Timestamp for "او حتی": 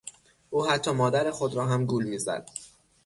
0.49-0.91